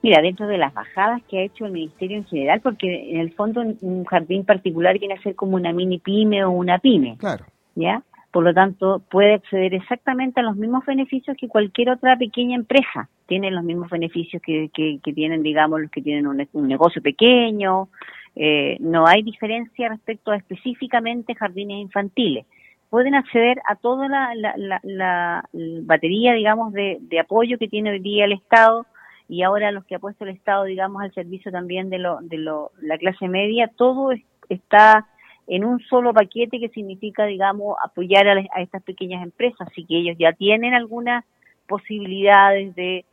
Mira, 0.00 0.22
dentro 0.22 0.46
de 0.46 0.58
las 0.58 0.72
bajadas 0.72 1.22
que 1.24 1.40
ha 1.40 1.42
hecho 1.42 1.66
el 1.66 1.72
ministerio 1.72 2.18
en 2.18 2.24
general, 2.26 2.60
porque 2.60 3.10
en 3.10 3.18
el 3.18 3.34
fondo 3.34 3.62
un 3.80 4.04
jardín 4.04 4.44
particular 4.44 4.96
viene 4.96 5.14
a 5.14 5.22
ser 5.22 5.34
como 5.34 5.56
una 5.56 5.72
mini 5.72 5.98
pyme 5.98 6.44
o 6.44 6.52
una 6.52 6.78
pyme. 6.78 7.16
Claro. 7.18 7.46
¿Ya? 7.74 8.04
por 8.36 8.44
lo 8.44 8.52
tanto 8.52 9.02
puede 9.10 9.32
acceder 9.32 9.72
exactamente 9.72 10.40
a 10.40 10.42
los 10.42 10.56
mismos 10.56 10.84
beneficios 10.84 11.34
que 11.40 11.48
cualquier 11.48 11.88
otra 11.88 12.18
pequeña 12.18 12.54
empresa. 12.54 13.08
Tiene 13.24 13.50
los 13.50 13.64
mismos 13.64 13.88
beneficios 13.88 14.42
que, 14.42 14.68
que, 14.74 15.12
tienen, 15.14 15.42
digamos, 15.42 15.80
los 15.80 15.90
que 15.90 16.02
tienen 16.02 16.26
un, 16.26 16.68
negocio 16.68 17.00
pequeño. 17.00 17.88
Eh, 18.36 18.76
no 18.80 19.06
hay 19.06 19.22
diferencia 19.22 19.88
respecto 19.88 20.30
a 20.30 20.36
específicamente 20.36 21.34
jardines 21.34 21.78
infantiles. 21.78 22.44
Pueden 22.90 23.14
acceder 23.14 23.60
a 23.66 23.76
toda 23.76 24.08
la, 24.08 24.34
la, 24.34 24.80
la, 24.82 25.48
batería, 25.82 26.34
digamos, 26.34 26.72
de, 26.72 27.00
apoyo 27.18 27.58
que 27.58 27.66
tiene 27.66 27.90
hoy 27.90 27.98
día 27.98 28.26
el 28.26 28.32
Estado 28.32 28.86
y 29.28 29.42
ahora 29.42 29.72
los 29.72 29.84
que 29.86 29.96
ha 29.96 29.98
puesto 29.98 30.24
el 30.24 30.30
Estado, 30.30 30.64
digamos, 30.64 31.02
al 31.02 31.12
servicio 31.14 31.50
también 31.50 31.90
de, 31.90 31.98
lo, 31.98 32.18
de 32.20 32.38
lo, 32.38 32.70
la 32.80 32.98
clase 32.98 33.26
media. 33.26 33.70
Todo 33.74 34.12
está 34.48 35.06
en 35.46 35.64
un 35.64 35.80
solo 35.80 36.12
paquete 36.12 36.60
que 36.60 36.68
significa, 36.68 37.24
digamos, 37.24 37.76
apoyar 37.82 38.28
a, 38.28 38.60
estas 38.60 38.82
pequeñas 38.82 39.22
empresas, 39.22 39.68
así 39.68 39.84
que 39.84 39.96
ellos 39.98 40.16
ya 40.18 40.32
tienen 40.32 40.74
algunas 40.74 41.24
posibilidades 41.66 42.74
de 42.74 43.04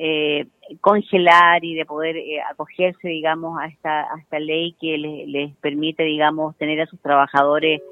eh, 0.00 0.46
congelar 0.80 1.64
y 1.64 1.74
de 1.74 1.84
poder 1.84 2.16
eh, 2.16 2.40
acogerse, 2.48 3.08
digamos, 3.08 3.58
a 3.60 3.66
esta, 3.66 4.02
a 4.02 4.20
esta 4.20 4.38
ley 4.38 4.76
que 4.80 4.96
les, 4.96 5.56
permite, 5.56 6.04
digamos, 6.04 6.56
tener 6.56 6.80
a 6.80 6.86
sus 6.86 7.00
trabajadores 7.00 7.82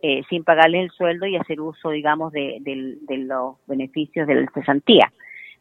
eh, 0.00 0.22
sin 0.30 0.42
pagarles 0.42 0.84
el 0.84 0.90
sueldo 0.92 1.26
y 1.26 1.36
hacer 1.36 1.60
uso, 1.60 1.90
digamos, 1.90 2.32
de, 2.32 2.56
de 2.62 3.18
los 3.18 3.56
beneficios 3.66 4.26
de 4.26 4.36
la 4.36 4.50
cesantía. 4.54 5.12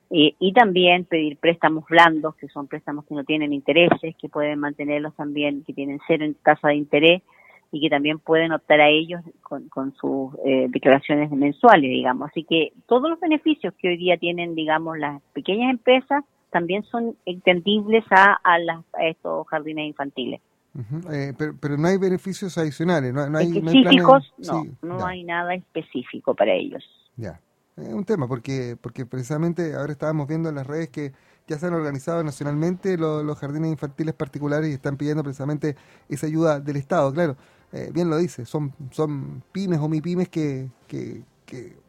y 0.10 0.54
también 0.54 1.04
pedir 1.04 1.38
préstamos 1.38 1.84
blandos, 1.90 2.34
que 2.38 2.48
son 2.48 2.68
préstamos 2.68 3.06
que 3.06 3.16
no 3.16 3.26
tienen 3.26 3.52
intereses, 3.52 4.16
que 4.16 4.30
pueden 4.30 4.58
mantenerlos 4.58 5.14
también, 5.18 5.66
que 5.66 5.74
tienen 5.74 6.00
cero 6.08 6.24
en 6.24 6.34
tasa 6.36 6.70
de 6.70 6.76
interés, 6.76 7.22
y 7.72 7.82
que 7.82 7.90
también 7.90 8.20
pueden 8.20 8.52
optar 8.52 8.82
a 8.82 8.90
ellos 8.90 9.22
con, 9.42 9.94
sus 9.96 10.34
eh, 10.46 10.68
declaraciones 10.70 11.30
mensuales, 11.32 11.90
digamos. 11.90 12.30
Así 12.30 12.44
que 12.44 12.74
todos 12.88 13.10
los 13.10 13.20
beneficios 13.20 13.74
que 13.78 13.90
hoy 13.90 13.98
día 13.98 14.18
tienen, 14.18 14.56
digamos, 14.56 14.98
las 14.98 15.22
pequeñas 15.34 15.72
empresas 15.72 16.24
también 16.52 16.84
son 16.84 17.16
extendibles 17.26 18.04
a, 18.10 18.34
a, 18.44 18.60
las, 18.60 18.84
estos 19.00 19.48
jardines 19.48 19.88
infantiles. 19.88 20.42
Eh, 21.12 21.34
pero, 21.60 21.78
no 21.78 21.88
hay 21.88 21.98
beneficios 21.98 22.58
adicionales, 22.58 23.14
no, 23.14 23.38
hay, 23.38 23.58
específicos, 23.58 24.34
no, 24.38 24.66
no, 24.82 25.06
hay 25.06 25.24
nada 25.24 25.56
específico 25.56 26.36
para 26.36 26.54
ellos. 26.54 26.84
Ya, 27.18 27.40
es 27.76 27.92
un 27.92 28.06
tema 28.06 28.28
porque 28.28 28.78
porque 28.80 29.06
precisamente 29.06 29.74
ahora 29.74 29.92
estábamos 29.92 30.28
viendo 30.28 30.48
en 30.48 30.56
las 30.56 30.68
redes 30.68 30.90
que 30.90 31.12
ya 31.48 31.58
se 31.58 31.66
han 31.66 31.74
organizado 31.74 32.24
nacionalmente 32.24 32.98
los, 32.98 33.26
los 33.26 33.38
jardines 33.40 33.72
infantiles 33.72 34.14
particulares 34.14 34.70
y 34.70 34.74
están 34.74 34.96
pidiendo 34.96 35.24
precisamente 35.24 35.76
esa 36.08 36.28
ayuda 36.28 36.60
del 36.60 36.78
Estado, 36.78 37.12
claro. 37.12 37.36
Eh, 37.72 37.90
bien 37.94 38.10
lo 38.10 38.18
dice, 38.18 38.46
son, 38.46 38.72
son 38.92 39.44
pymes 39.52 39.80
o 39.80 39.88
mi 39.88 40.02
pymes 40.02 40.30
que, 40.30 40.68
que, 40.88 41.22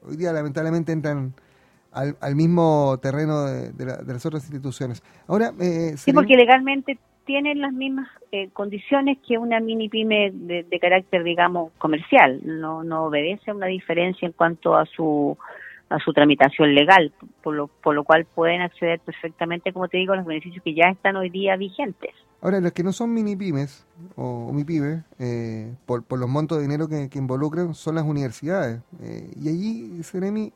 hoy 0.07 0.17
día 0.17 0.33
lamentablemente 0.33 0.93
entran 0.93 1.33
al, 1.93 2.17
al 2.21 2.35
mismo 2.35 2.99
terreno 3.03 3.45
de, 3.45 3.85
las 3.85 4.27
otras 4.27 4.45
instituciones. 4.45 5.03
Ahora, 5.27 5.53
eh, 5.61 5.95
sí, 5.97 6.13
porque 6.13 6.35
legalmente 6.35 6.99
tienen 7.25 7.61
las 7.61 7.73
mismas 7.73 8.09
eh, 8.33 8.49
condiciones 8.53 9.19
que 9.27 9.39
una 9.39 9.61
mini 9.61 9.89
pyme 9.89 10.31
de, 10.33 10.65
de, 10.65 10.81
carácter, 10.81 11.23
digamos, 11.23 11.73
comercial. 11.79 12.41
No, 12.45 12.83
no 12.83 13.05
obedece 13.05 13.51
a 13.51 13.55
una 13.55 13.67
diferencia 13.67 14.27
en 14.27 14.33
cuanto 14.33 14.77
a 14.77 14.85
su 14.87 15.37
a 15.91 15.99
su 15.99 16.13
tramitación 16.13 16.73
legal, 16.75 17.13
por 17.43 17.55
lo, 17.55 17.67
por 17.67 17.97
lo 17.97 18.05
cual 18.05 18.25
pueden 18.25 18.61
acceder 18.61 19.01
perfectamente, 19.01 19.73
como 19.73 19.89
te 19.89 19.99
digo, 19.99 20.13
a 20.13 20.17
los 20.17 20.25
beneficios 20.25 20.63
que 20.63 20.73
ya 20.73 20.89
están 20.89 21.17
hoy 21.17 21.31
día 21.31 21.57
vigentes. 21.57 22.15
Ahora, 22.43 22.61
los 22.61 22.73
que 22.73 22.83
no 22.83 22.93
son 22.93 23.13
mini 23.13 23.37
pymes 23.37 23.85
o, 24.17 24.53
mi 24.53 24.65
pyme, 24.65 25.05
eh, 25.19 25.75
por, 25.87 26.05
los 26.19 26.29
montos 26.29 26.59
de 26.59 26.63
dinero 26.63 26.89
que, 26.89 27.09
involucran, 27.15 27.75
son 27.75 27.97
las 27.97 28.05
universidades. 28.05 28.81
Eh, 29.03 29.33
y 29.41 29.49
allí, 29.49 30.03
Seremi, 30.03 30.53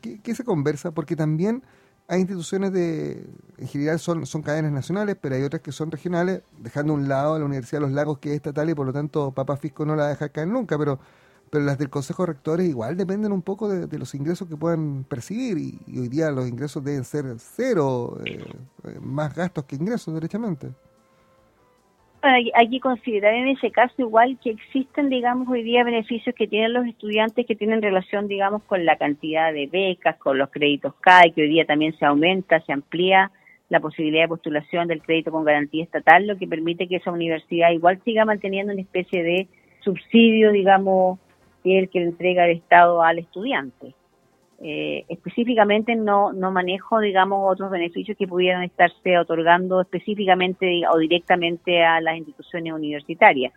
¿qué, 0.00 0.20
¿qué, 0.20 0.34
se 0.34 0.44
conversa? 0.44 0.92
Porque 0.92 1.16
también 1.16 1.62
hay 2.06 2.20
instituciones 2.20 2.72
de, 2.72 3.24
en 3.58 3.68
general 3.68 3.98
son, 3.98 4.24
cadenas 4.42 4.72
nacionales, 4.72 5.16
pero 5.20 5.34
hay 5.34 5.42
otras 5.42 5.62
que 5.62 5.72
son 5.72 5.90
regionales, 5.90 6.42
dejando 6.58 6.92
a 6.92 6.96
un 6.96 7.08
lado 7.08 7.38
la 7.38 7.44
Universidad 7.44 7.80
de 7.80 7.86
los 7.86 7.94
Lagos, 7.94 8.18
que 8.18 8.30
es 8.30 8.36
estatal, 8.36 8.70
y 8.70 8.74
por 8.74 8.86
lo 8.86 8.92
tanto 8.92 9.32
Papa 9.32 9.56
Fisco 9.56 9.84
no 9.84 9.96
la 9.96 10.08
deja 10.08 10.28
caer 10.28 10.48
nunca, 10.48 10.78
pero 10.78 10.98
pero 11.50 11.64
las 11.64 11.78
del 11.78 11.90
Consejo 11.90 12.22
de 12.22 12.28
Rectores 12.28 12.68
igual 12.68 12.96
dependen 12.96 13.32
un 13.32 13.42
poco 13.42 13.68
de, 13.68 13.98
los 13.98 14.14
ingresos 14.14 14.48
que 14.48 14.56
puedan 14.56 15.04
percibir 15.04 15.58
y, 15.58 15.98
hoy 15.98 16.08
día 16.08 16.30
los 16.30 16.48
ingresos 16.48 16.82
deben 16.84 17.04
ser 17.04 17.36
cero, 17.38 18.18
eh, 18.24 18.44
más 19.00 19.34
gastos 19.34 19.64
que 19.64 19.74
ingresos, 19.74 20.14
derechamente. 20.14 20.70
Hay, 22.22 22.68
que 22.68 22.80
considerar 22.80 23.32
en 23.32 23.48
ese 23.48 23.70
caso 23.70 23.94
igual 23.98 24.38
que 24.42 24.50
existen, 24.50 25.08
digamos, 25.08 25.48
hoy 25.48 25.62
día 25.62 25.84
beneficios 25.84 26.34
que 26.34 26.46
tienen 26.46 26.74
los 26.74 26.86
estudiantes 26.86 27.46
que 27.46 27.56
tienen 27.56 27.80
relación, 27.80 28.28
digamos, 28.28 28.62
con 28.64 28.84
la 28.84 28.96
cantidad 28.96 29.52
de 29.54 29.66
becas, 29.66 30.16
con 30.18 30.36
los 30.36 30.50
créditos 30.50 30.94
CAE, 31.00 31.32
que 31.32 31.42
hoy 31.42 31.48
día 31.48 31.64
también 31.64 31.96
se 31.98 32.04
aumenta, 32.04 32.60
se 32.60 32.74
amplía 32.74 33.30
la 33.70 33.80
posibilidad 33.80 34.24
de 34.24 34.28
postulación 34.28 34.86
del 34.88 35.00
crédito 35.00 35.30
con 35.30 35.44
garantía 35.44 35.82
estatal, 35.82 36.26
lo 36.26 36.36
que 36.36 36.46
permite 36.46 36.88
que 36.88 36.96
esa 36.96 37.10
universidad 37.10 37.70
igual 37.70 38.02
siga 38.04 38.26
manteniendo 38.26 38.72
una 38.72 38.82
especie 38.82 39.22
de 39.22 39.48
subsidio, 39.80 40.52
digamos, 40.52 41.18
el 41.64 41.88
que 41.88 42.00
le 42.00 42.06
entrega 42.06 42.44
el 42.44 42.58
Estado 42.58 43.02
al 43.02 43.18
estudiante. 43.18 43.94
Eh, 44.62 45.06
específicamente 45.08 45.96
no, 45.96 46.34
no 46.34 46.50
manejo, 46.50 47.00
digamos, 47.00 47.50
otros 47.50 47.70
beneficios 47.70 48.16
que 48.18 48.28
pudieran 48.28 48.62
estarse 48.62 49.16
otorgando 49.16 49.80
específicamente 49.80 50.82
o 50.92 50.98
directamente 50.98 51.82
a 51.82 52.00
las 52.02 52.18
instituciones 52.18 52.74
universitarias. 52.74 53.54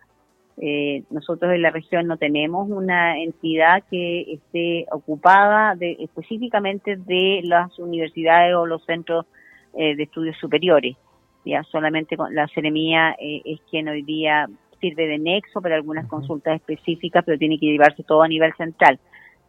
Eh, 0.56 1.02
nosotros 1.10 1.52
en 1.52 1.60
la 1.60 1.70
región 1.70 2.06
no 2.06 2.16
tenemos 2.16 2.70
una 2.70 3.20
entidad 3.20 3.82
que 3.90 4.32
esté 4.32 4.86
ocupada 4.92 5.74
de, 5.74 5.96
específicamente 6.00 6.96
de 6.96 7.40
las 7.44 7.78
universidades 7.78 8.54
o 8.54 8.64
los 8.64 8.82
centros 8.86 9.26
eh, 9.74 9.94
de 9.96 10.04
estudios 10.04 10.38
superiores. 10.38 10.96
Ya 11.44 11.62
solamente 11.64 12.16
con 12.16 12.34
la 12.34 12.48
Ceremía 12.48 13.14
es 13.18 13.60
quien 13.68 13.88
hoy 13.88 14.00
día 14.00 14.48
sirve 14.80 15.06
de 15.06 15.18
nexo 15.18 15.60
para 15.60 15.74
algunas 15.74 16.06
consultas 16.06 16.54
específicas, 16.54 17.22
pero 17.26 17.36
tiene 17.36 17.58
que 17.58 17.66
llevarse 17.66 18.02
todo 18.02 18.22
a 18.22 18.28
nivel 18.28 18.54
central. 18.54 18.98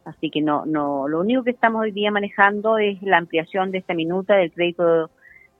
Así 0.06 0.30
que 0.30 0.40
no, 0.40 0.64
no, 0.66 1.08
lo 1.08 1.20
único 1.20 1.42
que 1.42 1.50
estamos 1.50 1.82
hoy 1.82 1.90
día 1.90 2.12
manejando 2.12 2.78
es 2.78 3.02
la 3.02 3.18
ampliación 3.18 3.72
de 3.72 3.78
esta 3.78 3.92
minuta 3.92 4.36
del 4.36 4.52
crédito 4.52 5.10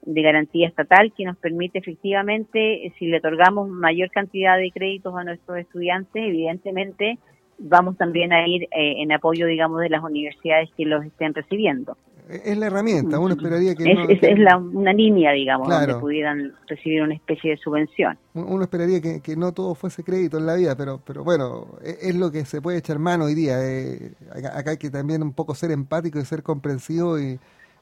de 0.03 0.21
garantía 0.21 0.69
estatal 0.69 1.11
que 1.11 1.25
nos 1.25 1.35
permite 1.35 1.79
efectivamente, 1.79 2.93
si 2.97 3.07
le 3.07 3.17
otorgamos 3.17 3.67
mayor 3.67 4.09
cantidad 4.09 4.57
de 4.57 4.71
créditos 4.71 5.13
a 5.17 5.25
nuestros 5.25 5.57
estudiantes, 5.57 6.23
evidentemente 6.23 7.17
vamos 7.57 7.97
también 7.97 8.31
a 8.31 8.47
ir 8.47 8.63
eh, 8.71 9.01
en 9.01 9.11
apoyo, 9.11 9.47
digamos, 9.47 9.81
de 9.81 9.89
las 9.89 10.01
universidades 10.01 10.69
que 10.77 10.85
los 10.85 11.03
estén 11.03 11.33
recibiendo. 11.33 11.97
Es 12.29 12.57
la 12.57 12.67
herramienta, 12.67 13.19
uno 13.19 13.35
esperaría 13.35 13.73
que... 13.73 13.83
Es, 13.89 14.19
es, 14.21 14.39
la, 14.39 14.57
una 14.57 14.91
línea, 14.91 15.31
digamos, 15.31 15.69
donde 15.69 15.95
pudieran 15.95 16.53
recibir 16.67 17.01
una 17.01 17.13
especie 17.13 17.51
de 17.51 17.57
subvención. 17.57 18.17
Uno 18.33 18.63
esperaría 18.63 19.01
que, 19.01 19.21
que, 19.21 19.35
no 19.37 19.53
todo 19.53 19.75
fuese 19.75 20.03
crédito 20.03 20.37
en 20.37 20.45
la 20.45 20.55
vida, 20.55 20.75
pero 20.75 21.01
pero 21.05 21.23
bueno, 21.23 21.67
e, 21.81 22.09
es, 22.09 22.15
lo 22.15 22.31
que 22.31 22.45
se 22.45 22.61
puede 22.61 22.79
echar 22.79 22.99
mano 22.99 23.25
hoy 23.25 23.35
día. 23.35 23.57
Eh, 23.63 24.11
acá, 24.31 24.71
hay 24.71 24.77
que 24.77 24.89
también 24.89 25.23
un 25.23 25.33
poco 25.33 25.55
ser 25.55 25.71
empático 25.71 26.19
y 26.19 26.25
ser 26.25 26.43
comprensivo 26.43 27.19
y, 27.19 27.39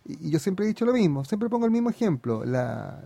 y 0.07 0.29
yo 0.29 0.37
siempre 0.37 0.65
he 0.65 0.67
dicho 0.67 0.85
lo 0.85 0.93
mismo, 0.93 1.25
siempre 1.25 1.49
pongo 1.49 1.65
el 1.65 1.71
mismo 1.71 1.89
ejemplo. 1.89 2.45
La, 2.45 3.01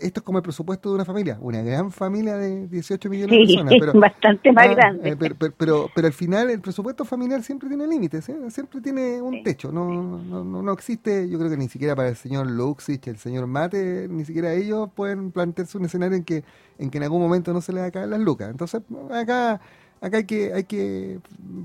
esto 0.00 0.20
es 0.20 0.24
como 0.24 0.38
el 0.38 0.42
presupuesto 0.42 0.88
de 0.88 0.96
una 0.96 1.04
familia, 1.04 1.38
una 1.40 1.62
gran 1.62 1.92
familia 1.92 2.36
de 2.36 2.66
18 2.66 3.08
millones 3.08 3.30
de 3.30 3.46
personas. 3.46 3.74
Pero, 3.78 3.92
bastante 4.00 4.52
más 4.52 4.66
ah, 4.66 4.74
grande. 4.74 5.10
Eh, 5.10 5.16
pero, 5.16 5.36
pero, 5.56 5.90
pero, 5.94 6.06
al 6.08 6.12
final 6.12 6.50
el 6.50 6.60
presupuesto 6.60 7.04
familiar 7.04 7.44
siempre 7.44 7.68
tiene 7.68 7.86
límites, 7.86 8.28
¿eh? 8.28 8.36
siempre 8.50 8.80
tiene 8.80 9.22
un 9.22 9.44
techo. 9.44 9.70
No, 9.70 9.88
no, 9.88 10.44
no, 10.44 10.62
no, 10.62 10.72
existe, 10.72 11.28
yo 11.28 11.38
creo 11.38 11.48
que 11.48 11.56
ni 11.56 11.68
siquiera 11.68 11.94
para 11.94 12.08
el 12.08 12.16
señor 12.16 12.50
Luxich, 12.50 13.06
el 13.06 13.18
señor 13.18 13.46
Mate, 13.46 14.08
ni 14.10 14.24
siquiera 14.24 14.52
ellos 14.52 14.90
pueden 14.96 15.30
plantearse 15.30 15.78
un 15.78 15.84
escenario 15.84 16.16
en 16.16 16.24
que 16.24 16.42
en, 16.78 16.90
que 16.90 16.98
en 16.98 17.04
algún 17.04 17.20
momento 17.20 17.52
no 17.52 17.60
se 17.60 17.72
les 17.72 17.92
caer 17.92 18.08
las 18.08 18.20
lucas. 18.20 18.50
Entonces, 18.50 18.82
acá 19.12 19.60
acá 20.02 20.18
hay 20.18 20.26
que 20.26 20.52
hay 20.52 20.64
que 20.64 21.18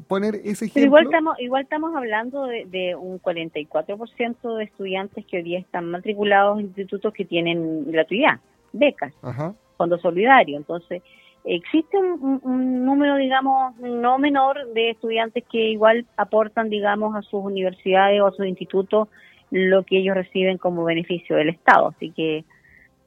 poner 0.07 0.35
ese 0.35 0.65
ejemplo. 0.65 0.83
igual 0.83 1.05
estamos 1.05 1.39
igual 1.39 1.63
estamos 1.63 1.95
hablando 1.95 2.45
de, 2.45 2.65
de 2.65 2.95
un 2.95 3.19
44% 3.19 4.57
de 4.57 4.63
estudiantes 4.63 5.25
que 5.25 5.37
hoy 5.37 5.43
día 5.43 5.59
están 5.59 5.89
matriculados 5.89 6.59
en 6.59 6.67
institutos 6.67 7.13
que 7.13 7.25
tienen 7.25 7.91
gratuidad, 7.91 8.39
becas, 8.71 9.13
fondo 9.75 9.97
solidario. 9.97 10.55
Entonces, 10.55 11.01
existe 11.43 11.97
un, 11.97 12.85
número, 12.85 13.15
digamos, 13.15 13.75
no 13.77 14.17
menor 14.19 14.73
de 14.73 14.91
estudiantes 14.91 15.43
que 15.49 15.69
igual 15.69 16.05
aportan, 16.15 16.69
digamos, 16.69 17.15
a 17.15 17.21
sus 17.23 17.43
universidades 17.43 18.21
o 18.21 18.27
a 18.27 18.31
sus 18.31 18.45
institutos 18.45 19.07
lo 19.49 19.83
que 19.83 19.99
ellos 19.99 20.15
reciben 20.15 20.57
como 20.57 20.83
beneficio 20.83 21.37
del 21.37 21.49
Estado. 21.49 21.87
Así 21.87 22.11
que 22.11 22.43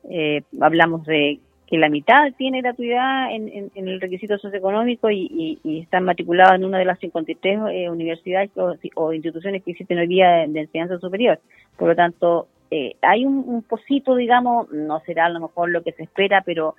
eh, 0.09 0.43
hablamos 0.61 1.05
de 1.05 1.39
que 1.71 1.79
la 1.79 1.89
mitad 1.89 2.33
tiene 2.37 2.63
gratuidad 2.63 3.33
en, 3.33 3.71
el 3.75 4.01
requisito 4.01 4.37
socioeconómico 4.39 5.09
y, 5.09 5.61
y, 5.63 5.81
están 5.81 6.05
matriculados 6.05 6.57
en 6.57 6.65
una 6.65 6.79
de 6.79 6.85
las 6.85 6.99
53 6.99 7.61
eh, 7.71 7.89
universidades 7.89 8.51
o, 8.57 9.13
instituciones 9.13 9.63
que 9.63 9.71
existen 9.71 9.99
hoy 9.99 10.09
día 10.09 10.47
de, 10.49 10.61
enseñanza 10.61 10.99
superior. 10.99 11.39
Por 11.77 11.89
lo 11.89 11.95
tanto, 11.95 12.49
eh, 12.73 12.97
hay 13.03 13.25
un, 13.25 13.45
un 13.47 13.63
pocito, 13.63 14.17
digamos, 14.17 14.71
no 14.73 15.01
será 15.07 15.27
a 15.27 15.31
lo 15.31 15.41
mejor 15.41 15.71
lo 15.71 15.85
que 15.85 15.93
se 15.93 16.03
espera, 16.03 16.43
pero 16.45 16.75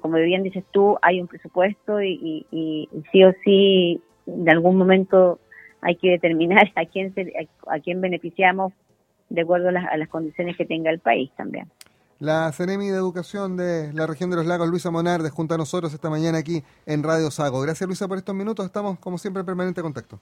como 0.00 0.16
bien 0.16 0.42
dices 0.42 0.64
tú, 0.72 0.98
hay 1.02 1.20
un 1.20 1.28
presupuesto 1.28 2.02
y, 2.02 2.46
y, 2.50 2.88
sí 3.10 3.24
o 3.24 3.32
sí 3.44 4.00
en 4.26 4.50
algún 4.50 4.76
momento 4.76 5.38
hay 5.80 5.96
que 5.96 6.10
determinar 6.10 6.70
a 6.76 6.84
quién, 6.86 7.14
a, 7.66 7.78
quién 7.80 8.00
beneficiamos 8.00 8.72
de 9.28 9.42
acuerdo 9.42 9.68
a 9.68 9.72
las, 9.72 9.86
a 9.86 9.96
las 9.96 10.08
condiciones 10.08 10.56
que 10.56 10.64
tenga 10.64 10.90
el 10.90 10.98
país 10.98 11.30
también. 11.36 11.66
La 12.22 12.52
Ceremi 12.52 12.86
de 12.86 12.94
Educación 12.94 13.56
de 13.56 13.92
la 13.94 14.06
región 14.06 14.30
de 14.30 14.36
los 14.36 14.46
lagos, 14.46 14.68
Luisa 14.68 14.92
Monarde, 14.92 15.28
junto 15.28 15.56
a 15.56 15.58
nosotros 15.58 15.92
esta 15.92 16.08
mañana 16.08 16.38
aquí 16.38 16.62
en 16.86 17.02
Radio 17.02 17.32
Sago. 17.32 17.60
Gracias 17.60 17.84
Luisa 17.84 18.06
por 18.06 18.16
estos 18.16 18.32
minutos, 18.32 18.64
estamos 18.64 18.96
como 19.00 19.18
siempre 19.18 19.40
en 19.40 19.46
permanente 19.46 19.82
contacto. 19.82 20.20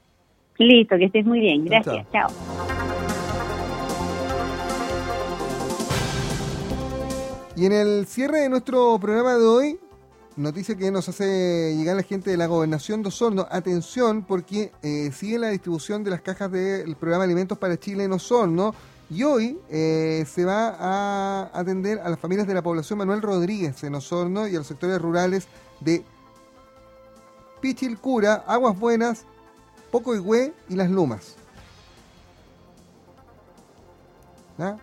Listo, 0.57 0.97
que 0.97 1.05
estés 1.05 1.27
muy 1.27 1.41
bien, 1.41 1.63
gracias, 1.67 2.07
chao. 2.11 2.31
Y 7.55 7.67
en 7.67 7.73
el 7.73 8.07
cierre 8.07 8.41
de 8.41 8.49
nuestro 8.49 8.99
programa 8.99 9.35
de 9.35 9.45
hoy, 9.45 9.79
noticia 10.37 10.77
que 10.77 10.91
nos 10.91 11.07
hace 11.11 11.75
llegar 11.77 11.97
la 11.97 12.03
gente 12.03 12.31
de 12.31 12.39
la 12.39 12.47
Gobernación 12.47 13.03
de 13.03 13.09
Osorno. 13.09 13.47
Atención, 13.51 14.25
porque 14.25 14.73
eh, 14.83 15.11
sigue 15.13 15.39
la 15.39 15.49
distribución 15.49 16.03
de 16.03 16.13
las 16.13 16.23
cajas 16.23 16.51
del 16.51 16.97
programa 16.97 17.25
Alimentos 17.25 17.59
para 17.59 17.77
Chile 17.77 18.05
en 18.05 18.13
Osorno 18.13 18.75
y 19.11 19.25
hoy 19.25 19.59
eh, 19.69 20.25
se 20.33 20.45
va 20.45 20.77
a 20.79 21.51
atender 21.53 21.99
a 21.99 22.09
las 22.09 22.19
familias 22.19 22.47
de 22.47 22.55
la 22.55 22.63
población 22.63 23.01
Manuel 23.01 23.21
Rodríguez 23.21 23.83
en 23.83 23.97
Osorno 23.97 24.47
y 24.47 24.55
a 24.55 24.59
los 24.59 24.69
sectores 24.69 25.03
rurales 25.03 25.49
de 25.81 26.05
Pichilcura, 27.61 28.45
Aguas 28.47 28.79
Buenas, 28.79 29.25
Poco 29.91 30.15
Higüe 30.15 30.55
y 30.69 30.77
Las 30.77 30.91
Lumas. 30.91 31.35
¿Ah? 34.61 34.77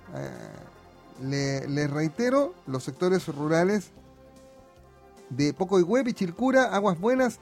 Eh, 1.22 1.88
reitero, 1.88 2.54
los 2.68 2.84
sectores 2.84 3.26
rurales 3.28 3.92
de 5.30 5.54
Poco 5.54 5.80
Higüe, 5.80 6.04
Pichilcura, 6.04 6.76
Aguas 6.76 7.00
Buenas 7.00 7.40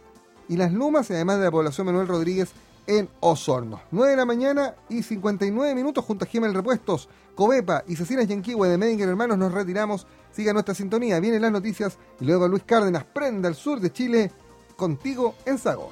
y 0.48 0.58
Las 0.58 0.72
Lumas, 0.72 1.10
y 1.10 1.14
además 1.14 1.40
de 1.40 1.46
la 1.46 1.52
población 1.52 1.88
Manuel 1.88 2.08
Rodríguez 2.08 2.52
en 2.88 3.10
Osorno. 3.20 3.82
9 3.92 4.12
de 4.12 4.18
la 4.18 4.26
mañana 4.26 4.76
y 4.90 5.04
59 5.04 5.76
minutos 5.76 6.04
junto 6.04 6.26
a 6.26 6.28
Gemel 6.28 6.54
Repuestos, 6.54 7.10
Covepa 7.36 7.84
y 7.88 7.96
Cecinas 7.96 8.28
Yanquihue 8.28 8.68
de 8.68 8.78
Medinger 8.78 9.10
Hermanos 9.10 9.38
nos 9.38 9.52
retiramos. 9.52 10.08
Siga 10.32 10.54
nuestra 10.54 10.76
sintonía, 10.76 11.20
vienen 11.20 11.42
las 11.42 11.52
noticias 11.52 11.98
y 12.20 12.26
luego 12.26 12.48
Luis 12.48 12.64
Cárdenas 12.64 13.06
prenda 13.06 13.48
al 13.48 13.56
sur 13.56 13.80
de 13.80 13.92
Chile 13.92 14.32
contigo 14.76 15.36
en 15.46 15.58
Sago. 15.58 15.92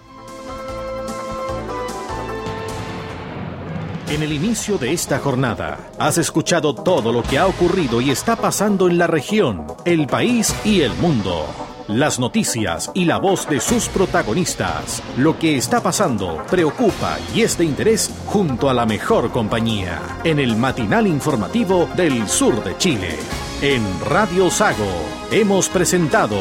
En 4.10 4.22
el 4.22 4.32
inicio 4.32 4.78
de 4.78 4.94
esta 4.94 5.18
jornada, 5.20 5.92
has 5.98 6.18
escuchado 6.18 6.76
todo 6.76 7.12
lo 7.12 7.24
que 7.24 7.40
ha 7.40 7.48
ocurrido 7.48 8.00
y 8.00 8.12
está 8.12 8.36
pasando 8.36 8.88
en 8.88 8.98
la 8.98 9.08
región, 9.08 9.66
el 9.86 10.08
país 10.08 10.54
y 10.66 10.82
el 10.82 10.94
mundo 10.96 11.48
las 11.88 12.20
noticias 12.20 12.92
y 12.94 13.06
la 13.06 13.18
voz 13.18 13.48
de 13.48 13.60
sus 13.60 13.88
protagonistas. 13.90 15.02
Lo 15.18 15.38
que 15.38 15.58
está 15.58 15.82
pasando 15.82 16.44
preocupa 16.50 17.18
y 17.36 17.42
es 17.42 17.58
de 17.58 17.66
interés 17.66 18.12
junto 18.26 18.70
a 18.70 18.74
la 18.74 18.86
mejor 18.86 19.32
compañía 19.32 20.00
en 20.24 20.40
el 20.40 20.56
matinal 20.56 21.08
informativo 21.08 21.90
del 21.96 22.28
sur 22.28 22.64
de 22.64 22.78
Chile. 22.78 23.18
En 23.62 23.84
Radio 24.06 24.50
Sago 24.50 24.92
hemos 25.32 25.70
presentado 25.70 26.38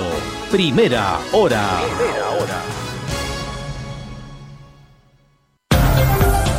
Primera 0.50 1.18
Hora. 1.32 1.80
Primera 1.96 2.30
Hora. 2.30 2.62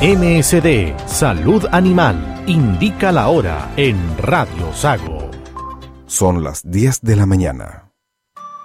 MSD 0.01 1.07
Salud 1.07 1.65
Animal 1.71 2.43
indica 2.45 3.11
la 3.11 3.29
hora 3.29 3.71
en 3.77 3.97
Radio 4.17 4.73
Sago. 4.73 5.31
Son 6.05 6.43
las 6.43 6.69
10 6.69 7.01
de 7.01 7.15
la 7.15 7.25
mañana. 7.25 7.82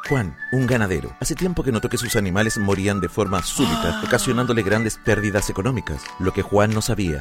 Juan, 0.09 0.35
un 0.53 0.67
ganadero, 0.67 1.15
hace 1.21 1.35
tiempo 1.35 1.63
que 1.63 1.71
notó 1.71 1.91
que 1.91 1.99
sus 1.99 2.17
animales 2.17 2.57
morían 2.57 2.99
de 2.99 3.11
forma 3.11 3.43
súbita, 3.43 4.01
ocasionándole 4.07 4.63
grandes 4.63 4.97
pérdidas 4.97 5.51
económicas. 5.51 6.03
Lo 6.19 6.33
que 6.33 6.41
Juan 6.41 6.73
no 6.73 6.81
sabía 6.81 7.17